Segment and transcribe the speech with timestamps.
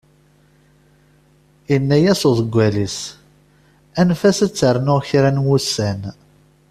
[1.71, 2.97] Yenna-as uḍeggal-is,
[3.99, 6.01] anef-as ad ternu kra n wussan.